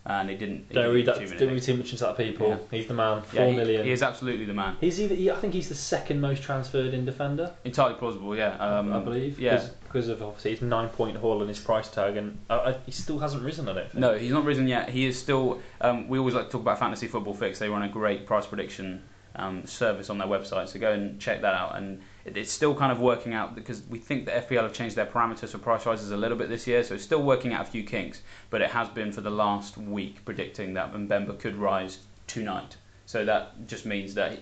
[0.09, 0.65] and they didn't.
[0.67, 1.37] he Don't didn't read that.
[1.39, 2.49] Don't read too much into that, people.
[2.49, 2.57] Yeah.
[2.71, 3.21] He's the man.
[3.31, 3.85] Yeah, Four he- million.
[3.85, 4.75] He is absolutely the man.
[4.81, 5.13] He's either.
[5.13, 7.53] He, I think he's the second most transferred in defender.
[7.63, 8.55] Entirely plausible, yeah.
[8.57, 9.39] Um, I believe.
[9.39, 9.55] Yeah.
[9.55, 12.77] Because, because of obviously his nine point haul and his price tag, and uh, uh,
[12.85, 13.69] he still hasn't risen.
[13.69, 13.95] I don't think.
[13.99, 14.89] No, he's not risen yet.
[14.89, 15.61] He is still.
[15.79, 17.59] Um, we always like to talk about Fantasy Football Fix.
[17.59, 19.03] They run a great price prediction
[19.39, 21.77] um, service on their website, so go and check that out.
[21.77, 24.95] And it, it's still kind of working out because we think that FPL have changed
[24.95, 27.67] their parameters for price rises a little bit this year, so it's still working out
[27.67, 28.21] a few kinks.
[28.49, 32.77] But it has been for the last week predicting that Mbemba could rise tonight.
[33.05, 34.37] So that just means that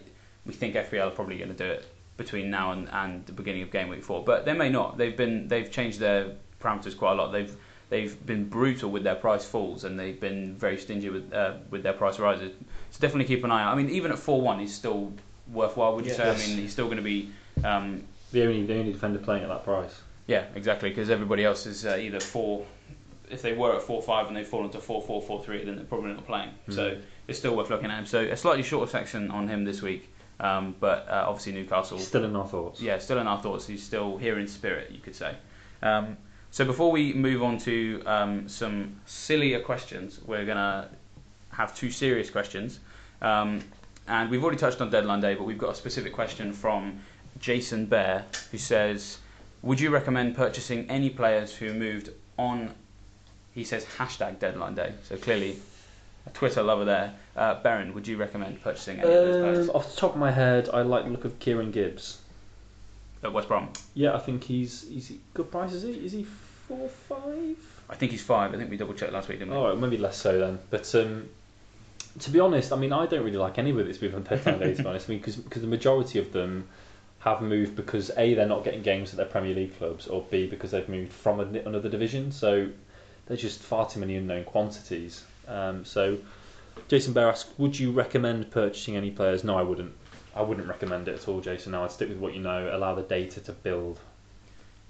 [0.46, 1.86] we think FPL are probably going to do it
[2.18, 4.24] between now and, and the beginning of game week four.
[4.24, 4.98] But they may not.
[4.98, 6.32] They've been they've changed their
[6.62, 7.32] parameters quite a lot.
[7.32, 7.56] They've
[7.90, 11.84] they've been brutal with their price falls and they've been very stingy with uh, with
[11.84, 12.52] their price rises.
[12.92, 13.74] So definitely keep an eye out.
[13.74, 15.14] I mean, even at four one, he's still
[15.52, 15.96] worthwhile.
[15.96, 16.18] Would you Yeah.
[16.18, 16.26] say?
[16.26, 16.46] Yes.
[16.46, 17.32] I mean, he's still going to be.
[17.64, 19.94] Um, The only the only defender playing at that price.
[20.28, 20.90] yeah, exactly.
[20.90, 22.66] Because everybody else is uh, either four.
[23.30, 25.76] If they were at four five and they've fallen to four four four three, then
[25.76, 26.50] they're probably not playing.
[26.70, 27.02] So Mm.
[27.28, 28.06] it's still worth looking at him.
[28.06, 32.00] So a slightly shorter section on him this week, um, but uh, obviously Newcastle.
[32.00, 32.82] Still in our thoughts.
[32.82, 33.68] Yeah, still in our thoughts.
[33.68, 35.36] He's still here in spirit, you could say.
[35.82, 36.16] Um,
[36.52, 40.90] so before we move on to um, some sillier questions, we're gonna
[41.52, 42.80] have two serious questions.
[43.22, 43.62] Um,
[44.08, 47.00] and we've already touched on deadline day, but we've got a specific question from
[47.40, 49.18] Jason Bear, who says,
[49.64, 52.74] "Would you recommend purchasing any players who moved on?"
[53.54, 54.94] He says hashtag deadline day.
[55.04, 55.58] So clearly,
[56.26, 57.14] a Twitter lover there.
[57.36, 60.20] Uh, Baron, would you recommend purchasing any of those players Um, off the top of
[60.20, 62.20] my head, I like the look of Kieran Gibbs.
[63.28, 63.70] At West Brom?
[63.94, 65.74] Yeah, I think he's he's good price.
[65.74, 65.92] Is he?
[65.92, 66.26] Is he
[66.68, 67.56] four five?
[67.90, 68.54] I think he's five.
[68.54, 69.60] I think we double checked last week, didn't we?
[69.60, 70.60] Oh, maybe less so then.
[70.70, 71.30] But um,
[72.20, 74.74] to be honest, I mean, I don't really like anybody that's moved on deadline day.
[74.74, 76.68] To be honest, I mean, because the majority of them
[77.20, 80.48] have moved because a they're not getting games at their Premier League clubs, or b
[80.48, 82.32] because they've moved from another division.
[82.32, 82.70] So
[83.26, 85.24] there's just far too many unknown quantities.
[85.48, 86.18] Um, so
[86.88, 89.44] Jason Bear asks, would you recommend purchasing any players?
[89.44, 89.94] No, I wouldn't.
[90.38, 91.72] I wouldn't recommend it at all, Jason.
[91.74, 92.70] No, I'd stick with what you know.
[92.76, 94.00] Allow the data to build.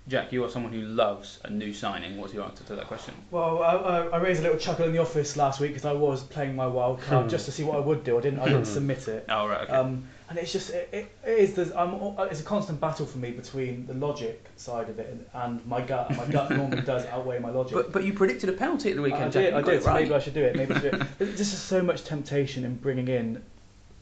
[0.08, 2.16] Jack, you are someone who loves a new signing.
[2.18, 3.14] What's your answer to that question?
[3.30, 5.92] Well, I, I, I raised a little chuckle in the office last week because I
[5.92, 7.30] was playing my wild card Hmm.
[7.30, 8.18] just to see what I would do.
[8.18, 8.40] I didn't.
[8.40, 9.26] I didn't submit it.
[9.28, 9.74] Oh right, okay.
[9.74, 11.94] Um, and it's just it, it, it is there's, I'm,
[12.32, 15.82] it's a constant battle for me between the logic side of it and, and my
[15.82, 16.08] gut.
[16.10, 17.74] And my gut normally does outweigh my logic.
[17.74, 19.24] but but you predicted a penalty at the weekend.
[19.24, 19.44] I Jack.
[19.44, 19.84] did, You I did.
[19.84, 20.04] So right.
[20.04, 20.56] maybe I should do it.
[20.56, 21.08] Maybe I should do it.
[21.20, 23.44] There's just so much temptation in bringing in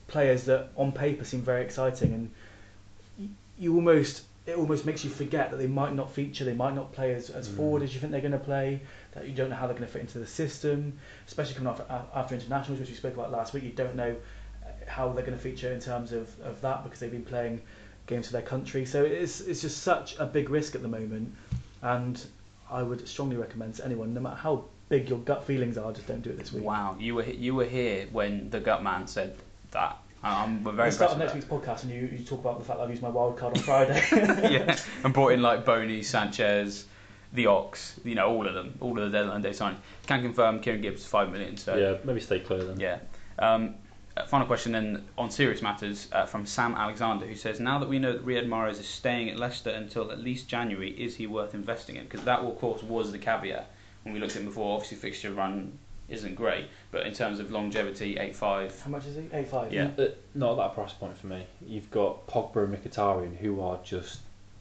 [0.08, 5.50] players that on paper seem very exciting, and you almost it almost makes you forget
[5.50, 7.56] that they might not feature, they might not play as, as Mm.
[7.56, 8.80] forward as you think they're going to play.
[9.13, 11.86] That you don't know how they're going to fit into the system, especially coming after
[12.13, 13.63] after internationals, which we spoke about last week.
[13.63, 14.15] You don't know
[14.63, 17.62] uh, how they're going to feature in terms of, of that because they've been playing
[18.08, 18.86] games for their country.
[18.86, 21.34] So it's it's just such a big risk at the moment,
[21.82, 22.24] and
[22.70, 26.08] I would strongly recommend to anyone, no matter how big your gut feelings are, just
[26.08, 26.63] don't do it this week.
[26.63, 29.36] Wow, you were you were here when the gut man said
[29.76, 29.98] that.
[30.24, 31.36] I- I'm we're very We'll start impressed.
[31.36, 33.38] next week's podcast and you, you talk about the fact that I've used my wild
[33.38, 34.02] card on Friday.
[34.12, 36.86] yeah, and brought in like Bony, Sanchez,
[37.34, 39.78] the Ox, you know, all of them, all of the deadline day signings.
[40.08, 41.58] Can confirm Kieran Gibbs five million.
[41.58, 42.80] So Yeah, maybe stay clear then.
[42.80, 43.00] Yeah.
[43.38, 43.76] Um,
[44.18, 47.90] uh, final question then on serious matters uh, from Sam Alexander, who says, "Now that
[47.90, 51.28] we know that Riyad Mahrez is staying at Leicester until at least January, is he
[51.28, 52.06] worth investing in?
[52.06, 53.70] Because that, of course, was the caveat
[54.04, 54.74] when we looked at him before.
[54.76, 55.78] Obviously, fixture run
[56.10, 58.80] isn't great, but in terms of longevity, eight five.
[58.82, 59.28] How much is he?
[59.34, 59.74] Eight five.
[59.74, 59.89] Yeah.
[59.98, 61.46] Uh, Not that price point for me.
[61.65, 64.20] You've got Pogba and Mkhitaryan who are just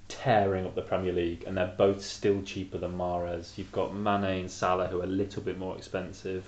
[0.08, 3.56] tearing up the Premier League, and they're both still cheaper than Mahrez.
[3.58, 6.44] You've got Mane and Salah who are a little bit more expensive.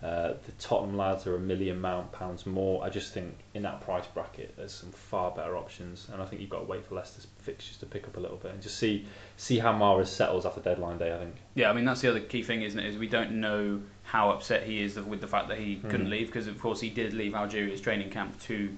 [0.00, 2.84] Uh, the Tottenham lads are a million mount pounds more.
[2.84, 6.40] I just think in that price bracket, there's some far better options, and I think
[6.40, 8.78] you've got to wait for Leicester's fixtures to pick up a little bit and just
[8.78, 9.06] see
[9.36, 11.12] see how Mahrez settles after deadline day.
[11.12, 11.34] I think.
[11.56, 12.86] Yeah, I mean that's the other key thing, isn't it?
[12.86, 16.10] Is we don't know how upset he is with the fact that he couldn't Mm.
[16.10, 18.70] leave because of course he did leave Algeria's training camp to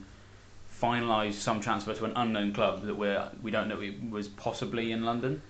[0.81, 4.93] finalise some transfer to an unknown club that we're we don't know it was possibly
[4.93, 5.43] in London.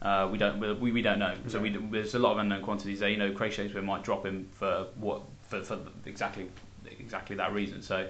[0.00, 1.34] Uh, we don't we, we don't know.
[1.48, 3.08] So we, there's a lot of unknown quantities there.
[3.08, 6.48] You know, Craig Shakespeare might drop him for what for, for exactly
[6.86, 7.82] exactly that reason.
[7.82, 8.08] So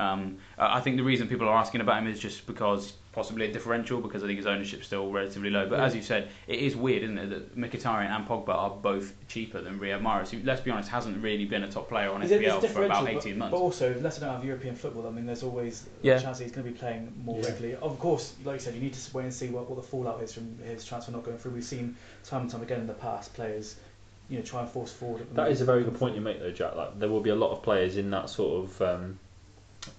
[0.00, 3.46] um, I I think the reason people are asking about him is just because possibly
[3.46, 5.68] a differential because I think his ownership's still relatively low.
[5.68, 5.84] But Yeah.
[5.86, 9.60] as you said, it is weird, isn't it, that Mkhitaryan and Pogba are both cheaper
[9.60, 12.30] than Riyad Mahrez, who, let's be honest, hasn't really been a top player on Is
[12.30, 13.50] it- FPL it's for about 18 but, months.
[13.50, 16.18] But also, if Leicester don't have European football, I mean, there's always Yeah.
[16.18, 17.46] a chance that he's going to be playing more Yeah.
[17.48, 17.76] regularly.
[17.82, 20.22] Of course, like you said, you need to wait and see what, what the fallout
[20.22, 21.50] is from his transfer not going through.
[21.50, 23.74] We've seen time and time again in the past players,
[24.28, 25.26] you know, try and force forward.
[25.34, 26.76] That is a very good point you make, though, Jack.
[26.76, 29.18] Like, there will be a lot of players in that sort of um,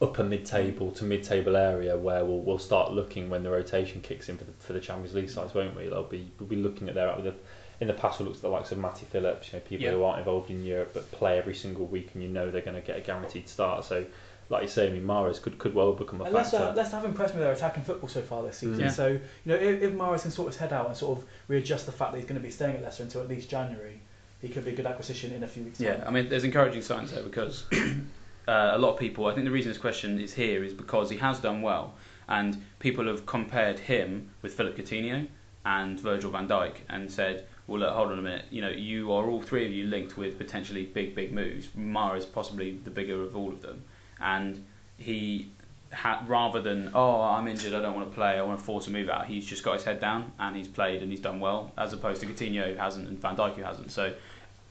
[0.02, 4.38] upper mid-table to mid-table area where we'll, we'll start looking when the rotation kicks in
[4.38, 5.88] for the, for the Champions League sides, won't we?
[5.88, 7.34] They'll be we'll be looking at their the,
[7.80, 8.20] in the past.
[8.20, 9.91] We looked at the likes of Matty Phillips, you know, people Yeah.
[9.91, 12.80] who aren't involved in Europe but play every single week, and you know they're going
[12.80, 13.86] to get a guaranteed start.
[13.86, 14.06] So,
[14.50, 16.78] like you say, I mean, Mahrez could could well become a And Leicester, uh, factor.
[16.78, 18.78] Leicester have impressed me with their attacking football so far this season.
[18.78, 18.82] Mm.
[18.82, 18.89] Yeah.
[18.91, 21.86] So, you know, if, if Mahrez can sort his head out and sort of readjust
[21.88, 24.00] the fact that he's going to be staying at Leicester until at least January,
[24.41, 25.88] he could be a good acquisition in a few weeks' time.
[25.88, 27.65] Yeah, I mean, there's encouraging signs there because
[28.52, 31.10] uh, a lot of people, I think the reason this question is here is because
[31.10, 31.94] he has done well,
[32.28, 35.26] and people have compared him with Philippe Coutinho
[35.66, 39.14] and Virgil van Dijk and said, well, look, hold on a minute, you know, you
[39.14, 41.68] are all three of you linked with potentially big, big moves.
[41.78, 43.84] Mahrez is possibly the bigger of all of them,
[44.20, 44.64] and
[44.98, 45.50] he.
[45.94, 48.88] Ha- rather than oh I'm injured I don't want to play I want to force
[48.88, 51.42] a move out he's just got his head down and he's played and he's done
[51.42, 54.14] well as opposed to Coutinho who hasn't and Van Dijk who hasn't so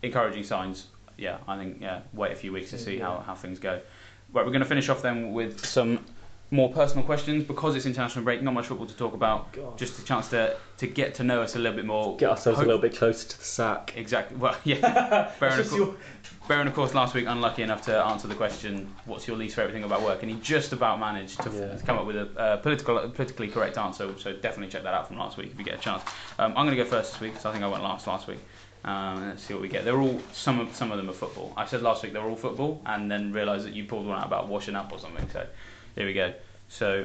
[0.02, 0.86] encouraging signs
[1.20, 3.80] yeah, I think yeah, wait a few weeks to see how, how things go.
[4.32, 6.04] Right, we're going to finish off then with some
[6.52, 8.42] more personal questions because it's international break.
[8.42, 9.52] Not much football to talk about.
[9.52, 9.78] God.
[9.78, 12.16] Just a chance to to get to know us a little bit more.
[12.16, 13.92] Get ourselves Hope- a little bit closer to the sack.
[13.96, 14.36] Exactly.
[14.36, 15.30] Well, yeah.
[15.38, 15.94] Baron, of your-
[16.48, 19.72] Bearing, of course, last week unlucky enough to answer the question, "What's your least favourite
[19.72, 21.78] thing about work?" and he just about managed to, Yeah.
[21.86, 24.12] come up with a uh, political, politically correct answer.
[24.18, 26.02] So definitely check that out from last week if you get a chance.
[26.40, 28.26] Um, I'm going to go first this week because I think I went last last
[28.26, 28.40] week.
[28.84, 29.84] Um, let's see what we get.
[29.84, 31.52] They're all some of some of them are football.
[31.56, 34.18] I said last week they were all football, and then realised that you pulled one
[34.18, 35.28] out about washing up or something.
[35.32, 35.46] So
[35.96, 36.32] here we go.
[36.68, 37.04] So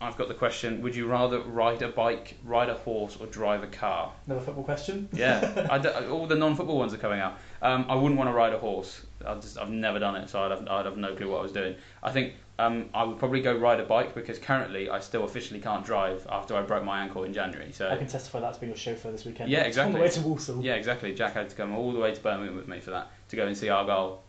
[0.00, 3.62] I've got the question: Would you rather ride a bike, ride a horse, or drive
[3.62, 4.12] a car?
[4.26, 5.08] Another football question.
[5.12, 7.38] Yeah, I d- all the non-football ones are coming out.
[7.62, 9.02] Um, I wouldn't want to ride a horse.
[9.24, 11.42] I just, I've never done it, so I'd have, I'd have no clue what I
[11.42, 11.74] was doing.
[12.02, 15.60] I think um, I would probably go ride a bike because currently I still officially
[15.60, 17.72] can't drive after I broke my ankle in January.
[17.72, 19.50] So I can testify that's been your chauffeur this weekend.
[19.50, 19.94] Yeah, On exactly.
[19.94, 20.62] the way to Walsall.
[20.62, 21.14] yeah, exactly.
[21.14, 23.46] Jack had to come all the way to Birmingham with me for that to go
[23.46, 24.20] and see Argyle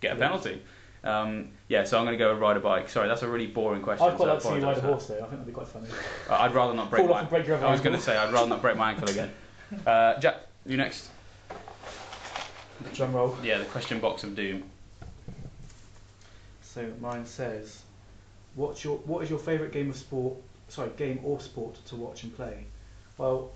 [0.00, 0.26] get a Yeah.
[0.26, 0.62] penalty.
[1.04, 2.88] Um, yeah, so I'm going to go ride a bike.
[2.88, 4.06] Sorry, that's a really boring question.
[4.06, 5.14] I'd quite so like to see you ride a horse though.
[5.16, 5.88] I think that'd be quite funny.
[6.30, 7.20] I'd rather not break Fall my.
[7.22, 9.30] off break your I was going to say I'd rather not break my ankle again.
[9.86, 11.10] Uh, Jack, you next.
[12.82, 13.36] The Drum roll.
[13.42, 14.64] Yeah, the question box of doom.
[16.76, 17.84] So mine says,
[18.54, 20.36] "What's your what is your favourite game of sport?
[20.68, 22.66] Sorry, game or sport to watch and play?"
[23.16, 23.50] Well,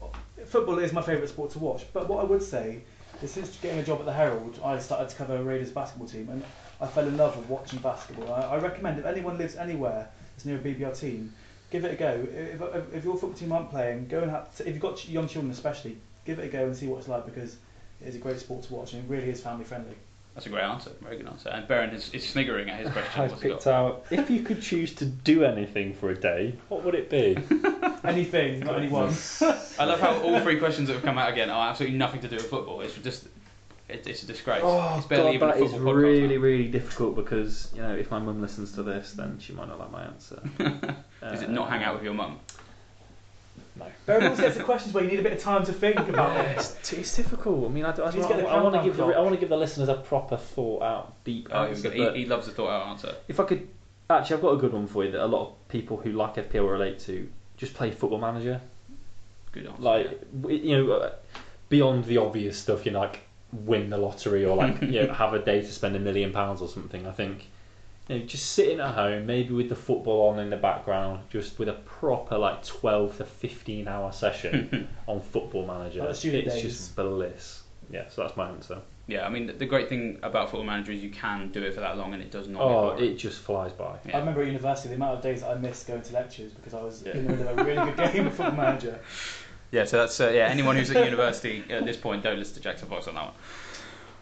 [0.47, 1.85] football is my favourite sport to watch.
[1.93, 2.81] But what I would say
[3.21, 6.09] is, since getting a job at the Herald, I started to cover a Raiders basketball
[6.09, 6.43] team, and
[6.81, 8.33] I fell in love with watching basketball.
[8.33, 11.35] I, I recommend if anyone lives anywhere that's near a BBL team,
[11.71, 12.27] give it a go.
[12.33, 15.29] If, if, if your football team aren't playing, go and have, if you've got young
[15.29, 17.59] children especially, give it a go and see what it's like because
[18.01, 19.97] it is a great sport to watch and it really is family friendly.
[20.35, 20.91] That's a great answer.
[21.03, 21.49] Very good answer.
[21.51, 23.21] And Baron is, is sniggering at his question.
[23.21, 23.75] I've What's he picked got?
[23.75, 27.37] out if you could choose to do anything for a day, what would it be?
[28.05, 29.13] Anything, not anyone.
[29.79, 32.29] I love how all three questions that have come out again are absolutely nothing to
[32.29, 32.81] do with football.
[32.81, 33.27] It's just,
[33.91, 34.63] it, it's a disgrace.
[34.65, 36.15] Oh it's barely god, even that a is football podcast.
[36.15, 39.53] It's really, really difficult because you know if my mum listens to this, then she
[39.53, 40.41] might not like my answer.
[41.25, 42.41] Is it not hang out with your mum?
[43.81, 43.87] No.
[44.07, 45.99] There are all sorts of questions where you need a bit of time to think
[46.09, 46.59] about it.
[46.59, 47.65] It's, it's difficult.
[47.65, 49.17] I mean, I, I, Please get the I want to countdown give the clock.
[49.17, 51.91] I want to give the listeners a proper thought out, deep Oh, answer.
[51.91, 53.15] he, but he loves a thought out answer.
[53.29, 53.69] if I could,
[54.09, 56.37] actually, I've got a good one for you that a lot of people who like
[56.37, 57.29] FPL relate to.
[57.57, 58.59] Just play Football Manager.
[59.53, 59.83] Good answer.
[59.83, 61.13] like w- you know, uh,
[61.69, 63.21] beyond the obvious stuff, you know, like
[63.53, 66.63] win the lottery or like you know have a day to spend a million pounds
[66.63, 67.07] or something.
[67.07, 67.49] I think
[68.11, 71.59] you know, just sitting at home, maybe with the football on in the background, just
[71.59, 76.01] with a proper like twelve to fifteen hour session on Football Manager.
[76.05, 76.63] Like the it's days.
[76.63, 77.63] just bliss.
[77.91, 78.79] Yeah, so that's my answer.
[79.09, 81.75] yeah, I mean, the, the great thing about Football Manager is you can do it
[81.75, 82.63] for that long and it does not.
[82.63, 83.97] Oh, get it just flies by.
[84.07, 84.17] Yeah.
[84.17, 86.73] I remember at university the amount of days that I missed going to lectures because
[86.75, 87.13] I was Yeah.
[87.17, 89.01] in the middle of a really good game of Football Manager.
[89.73, 90.47] Yeah, so that's uh, yeah.
[90.47, 93.35] Anyone who's at university at this point, don't listen to Jackson Fox on that one.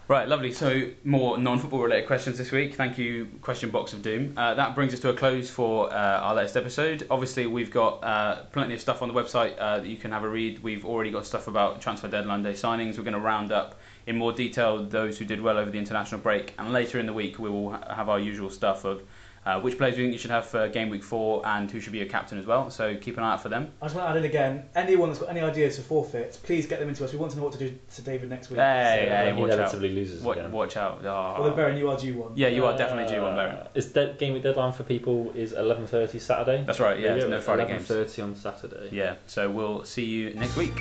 [0.09, 0.53] Right, lovely.
[0.53, 2.77] So more non-football related questions this week.
[2.77, 4.33] Thank you, Question Box of Doom.
[4.39, 7.07] Uh, that brings us to a close for uh, our latest episode.
[7.11, 10.25] Obviously, we've got uh, plenty of stuff on the website uh, that you can have
[10.25, 10.63] a read.
[10.63, 12.97] We've already got stuff about transfer deadline day signings.
[12.97, 16.23] We're going to round up in more detail those who did well over the international
[16.23, 19.03] break, and later in the week we will have our usual stuff of.
[19.47, 21.81] Uh, which players do you think you should have for game week four and who
[21.81, 22.69] should be your captain as well.
[22.71, 23.71] So keep an eye out for them.
[23.81, 26.67] I just want to add in again, anyone that's got any ideas for forfeits, please
[26.67, 27.13] get them into us.
[27.13, 28.59] We want to know what to do to David next week.
[28.59, 29.59] Hey, So, hey, uh, he watch out.
[29.59, 30.53] inevitably loses Watch, again.
[30.53, 31.01] watch out.
[31.05, 31.09] Oh.
[31.09, 32.33] Although, Baron, you are due one.
[32.35, 33.57] Yeah, you are definitely due one, Baron.
[33.57, 36.65] Uh, Is that game week deadline for people is eleven thirty Saturday?
[36.67, 37.41] That's right, yeah, There you no.
[37.41, 37.89] Friday Eleven games.
[37.89, 38.89] thirty on Saturday.
[38.93, 40.75] Yeah, so we'll see you next week.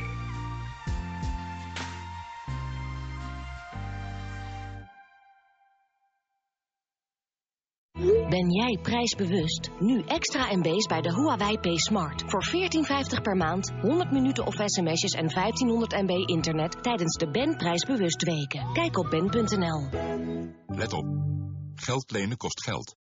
[8.37, 9.69] Ben jij prijsbewust?
[9.79, 12.23] Nu extra MB's bij de Huawei P Smart.
[12.25, 17.57] Voor 14,50 per maand, 100 minuten of sms'jes en 1500 MB internet tijdens de Ben
[17.57, 18.73] prijsbewust weken.
[18.73, 19.89] Kijk op ben.nl.
[20.67, 21.05] Let op.
[21.75, 22.95] Geld lenen kost geld.